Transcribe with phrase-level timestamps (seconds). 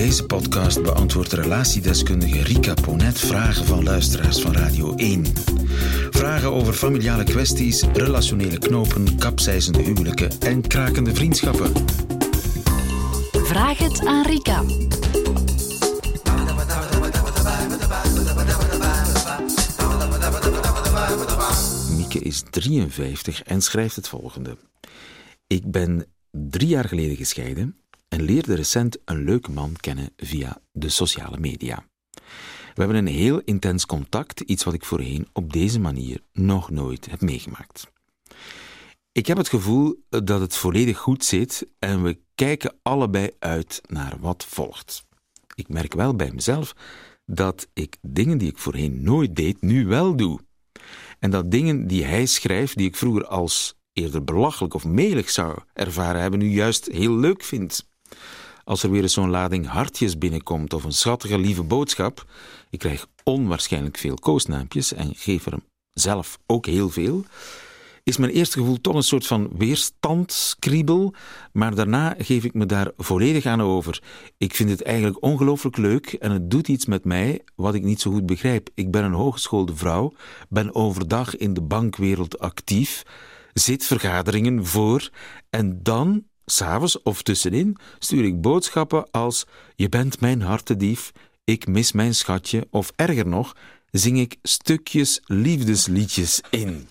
[0.00, 5.26] deze podcast beantwoordt relatiedeskundige Rika Ponet vragen van luisteraars van Radio 1.
[6.10, 11.72] Vragen over familiale kwesties, relationele knopen, kapseizende huwelijken en krakende vriendschappen.
[13.32, 14.62] Vraag het aan Rika.
[21.96, 24.56] Mieke is 53 en schrijft het volgende.
[25.46, 30.88] Ik ben drie jaar geleden gescheiden en leerde recent een leuke man kennen via de
[30.88, 31.84] sociale media.
[32.74, 37.10] We hebben een heel intens contact, iets wat ik voorheen op deze manier nog nooit
[37.10, 37.90] heb meegemaakt.
[39.12, 44.16] Ik heb het gevoel dat het volledig goed zit en we kijken allebei uit naar
[44.20, 45.04] wat volgt.
[45.54, 46.74] Ik merk wel bij mezelf
[47.24, 50.40] dat ik dingen die ik voorheen nooit deed, nu wel doe.
[51.18, 55.58] En dat dingen die hij schrijft, die ik vroeger als eerder belachelijk of melig zou
[55.72, 57.89] ervaren hebben, nu juist heel leuk vind.
[58.70, 62.24] Als er weer eens zo'n lading hartjes binnenkomt of een schattige lieve boodschap,
[62.70, 65.58] ik krijg onwaarschijnlijk veel koosnaampjes en geef er
[65.92, 67.24] zelf ook heel veel,
[68.02, 71.14] is mijn eerste gevoel toch een soort van weerstandskriebel,
[71.52, 74.02] maar daarna geef ik me daar volledig aan over.
[74.38, 78.00] Ik vind het eigenlijk ongelooflijk leuk en het doet iets met mij wat ik niet
[78.00, 78.68] zo goed begrijp.
[78.74, 80.12] Ik ben een hogeschoolde vrouw,
[80.48, 83.02] ben overdag in de bankwereld actief,
[83.52, 85.10] zit vergaderingen voor
[85.48, 91.12] en dan, s'avonds of tussenin, stuur ik boodschappen als je bent mijn hartedief,
[91.44, 93.56] ik mis mijn schatje of erger nog,
[93.90, 96.88] zing ik stukjes liefdesliedjes in.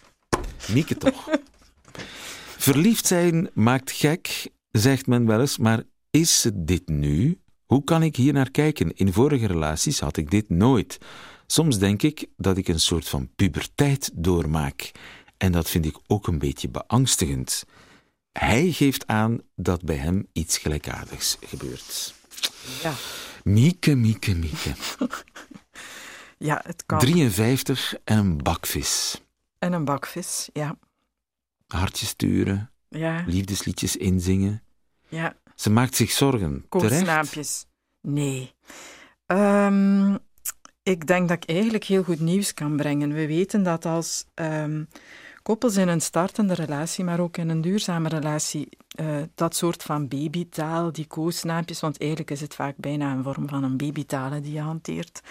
[0.71, 1.29] Mieke toch.
[2.67, 7.39] Verliefd zijn maakt gek, zegt men wel eens, maar is het dit nu?
[7.65, 8.93] Hoe kan ik hier naar kijken?
[8.95, 10.97] In vorige relaties had ik dit nooit.
[11.47, 14.91] Soms denk ik dat ik een soort van puberteit doormaak.
[15.37, 17.63] En dat vind ik ook een beetje beangstigend.
[18.39, 22.13] Hij geeft aan dat bij hem iets gelijkaardigs gebeurt.
[22.81, 22.93] Ja.
[23.43, 24.73] Mieke, Mieke, Mieke.
[26.41, 26.99] Ja, het kan.
[26.99, 29.21] 53 en een bakvis.
[29.57, 30.77] En een bakvis, ja.
[31.67, 34.63] Hartjes sturen, Ja, liefdesliedjes inzingen.
[35.07, 35.35] ja.
[35.55, 36.65] Ze maakt zich zorgen.
[36.69, 36.69] Terecht.
[36.69, 37.65] Koortsnaampjes.
[38.01, 38.53] Nee.
[39.25, 40.15] Ehm,
[40.83, 43.13] ik denk dat ik eigenlijk heel goed nieuws kan brengen.
[43.13, 44.83] We weten dat als ehm,
[45.49, 49.05] koppels in een startende relatie, maar ook in een duurzame relatie, eh,
[49.35, 53.63] dat soort van babytaal, die koosnaampjes, want eigenlijk is het vaak bijna een vorm van
[53.63, 55.21] een babytaal die je hanteert.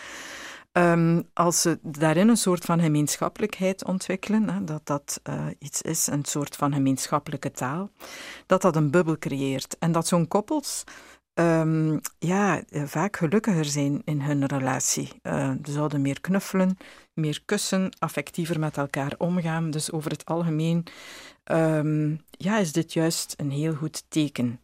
[0.72, 6.24] Ehm, als ze daarin een soort van gemeenschappelijkheid ontwikkelen, dat dat eh, iets is, een
[6.24, 7.90] soort van gemeenschappelijke taal,
[8.46, 9.76] dat dat een bubbel creëert.
[9.78, 10.84] En dat zo'n koppels
[11.38, 15.08] ehm, ja, eh, vaak gelukkiger zijn in hun relatie.
[15.22, 16.76] Eh, ze zouden meer knuffelen,
[17.14, 19.70] meer kussen, affectiever met elkaar omgaan.
[19.70, 20.84] Dus over het algemeen
[21.44, 24.60] ehm, ja, is dit juist een heel goed teken.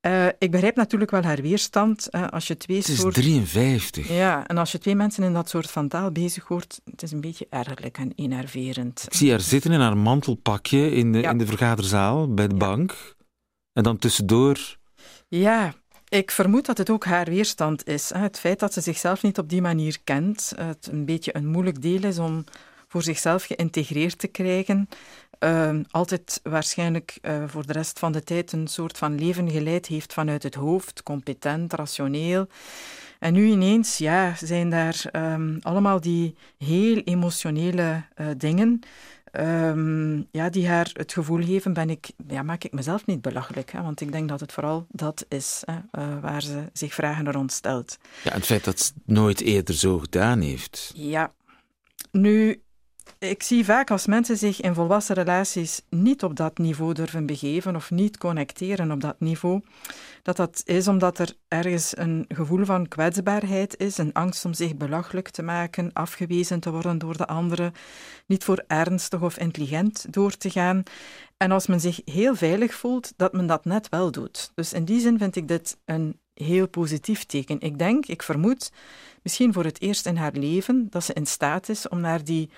[0.00, 2.10] Eh, ik begrijp natuurlijk wel haar weerstand.
[2.10, 4.08] als je twee Het is soorten 53.
[4.08, 7.12] ja, en als je twee mensen in dat soort van taal bezig hoort, het is
[7.12, 9.04] een beetje ergerlijk en enerverend.
[9.06, 11.30] Ik zie haar zitten in haar mantelpakje in de, Ja.
[11.30, 13.16] in de vergaderzaal bij de bank.
[13.72, 14.76] En dan tussendoor.
[15.28, 15.74] Ja,
[16.08, 18.10] ik vermoed dat het ook haar weerstand is.
[18.14, 21.82] Het feit dat ze zichzelf niet op die manier kent, het een beetje een moeilijk
[21.82, 22.44] deel is om
[22.88, 24.88] voor zichzelf geïntegreerd te krijgen.
[25.38, 29.86] Ehm, altijd waarschijnlijk eh, voor de rest van de tijd een soort van leven geleid
[29.86, 32.46] heeft vanuit het hoofd, competent, rationeel.
[33.18, 38.80] En nu ineens, ja, zijn daar ehm, allemaal die heel emotionele eh, dingen
[39.38, 43.70] ehm, ja, die haar het gevoel geven, ben ik, ja, maak ik mezelf niet belachelijk.
[43.70, 43.82] Hè?
[43.82, 47.52] Want ik denk dat het vooral dat is hè, eh, waar ze zich vragen rond
[47.52, 47.98] stelt.
[48.24, 50.92] Ja, het feit dat ze het nooit eerder zo gedaan heeft.
[50.94, 51.32] Ja,
[52.10, 52.62] nu,
[53.18, 57.76] ik zie vaak als mensen zich in volwassen relaties niet op dat niveau durven begeven
[57.76, 59.60] of niet connecteren op dat niveau,
[60.22, 64.76] dat dat is omdat er ergens een gevoel van kwetsbaarheid is, een angst om zich
[64.76, 67.72] belachelijk te maken, afgewezen te worden door de anderen,
[68.26, 70.82] niet voor ernstig of intelligent door te gaan.
[71.36, 74.52] En als men zich heel veilig voelt, dat men dat net wel doet.
[74.54, 77.60] Dus in die zin vind ik dit een heel positief teken.
[77.60, 78.72] Ik denk, ik vermoed,
[79.22, 82.50] misschien voor het eerst in haar leven, dat ze in staat is om naar die,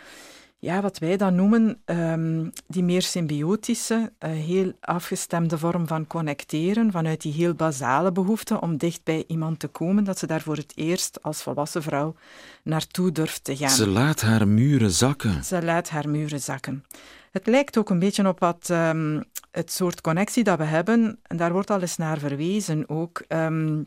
[0.60, 6.90] ja, wat wij dan noemen, ehm, die meer symbiotische, eh, heel afgestemde vorm van connecteren,
[6.90, 10.56] vanuit die heel basale behoefte om dicht bij iemand te komen, dat ze daar voor
[10.56, 12.14] het eerst als volwassen vrouw
[12.62, 13.70] naartoe durft te gaan.
[13.70, 15.44] Ze laat haar muren zakken.
[15.44, 16.84] Ze laat haar muren zakken.
[17.30, 19.20] Het lijkt ook een beetje op wat, ehm,
[19.50, 23.82] het soort connectie dat we hebben, en daar wordt al eens naar verwezen ook, ehm,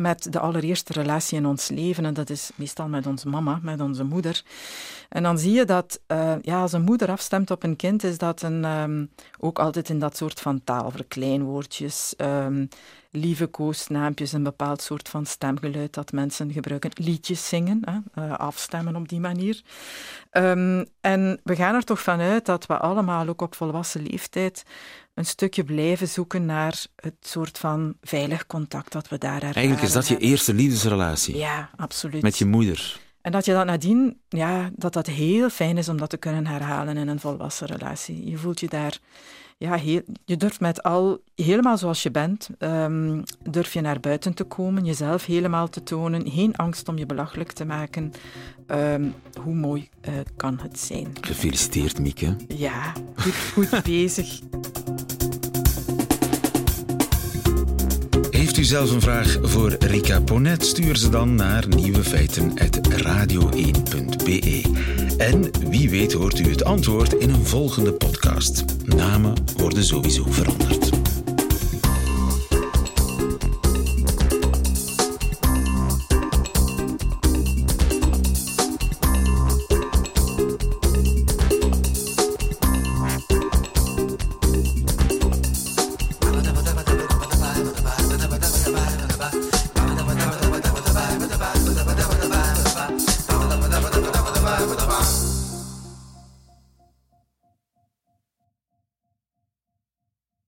[0.00, 3.80] met de allereerste relatie in ons leven, en dat is meestal met onze mama, met
[3.80, 4.42] onze moeder.
[5.08, 8.18] En dan zie je dat eh, ja, als een moeder afstemt op een kind, is
[8.18, 9.06] dat een, ehm,
[9.38, 12.66] ook altijd in dat soort van taal, verkleinwoordjes, ehm,
[13.10, 16.90] lieve koosnaampjes, een bepaald soort van stemgeluid dat mensen gebruiken.
[16.94, 19.62] Liedjes zingen, hè, uh, afstemmen op die manier.
[20.32, 24.64] Um, en we gaan er toch vanuit dat we allemaal ook op volwassen leeftijd
[25.14, 29.54] een stukje blijven zoeken naar het soort van veilig contact dat we daar ervaren.
[29.54, 31.36] Eigenlijk is dat je eerste liefdesrelatie.
[31.36, 32.22] Ja, absoluut.
[32.22, 33.00] Met je moeder.
[33.20, 36.46] En dat je dat nadien, ja, dat dat heel fijn is om dat te kunnen
[36.46, 38.30] herhalen in een volwassen relatie.
[38.30, 38.98] Je voelt je daar,
[39.58, 44.34] ja, heel, je durft met al, helemaal zoals je bent, um, durf je naar buiten
[44.34, 48.12] te komen, jezelf helemaal te tonen, geen angst om je belachelijk te maken.
[48.66, 51.08] Um, hoe mooi uh, kan het zijn?
[51.20, 52.36] Gefeliciteerd, Mieke.
[52.48, 54.40] Ja, goed, goed bezig.
[58.30, 60.66] Heeft u zelf een vraag voor Rika Ponet?
[60.66, 64.67] Stuur ze dan naar nieuwefeiten.radio1.be.
[65.18, 68.64] En wie weet hoort u het antwoord in een volgende podcast.
[68.84, 71.07] Namen worden sowieso veranderd.